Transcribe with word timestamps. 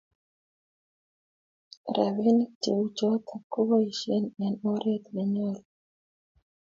Rabinik 1.95 2.51
che 2.61 2.69
uchotok 2.83 3.25
keboishe 3.51 4.15
eng' 4.45 4.61
oret 4.71 5.03
ne 5.11 5.23
nyalu 5.33 5.63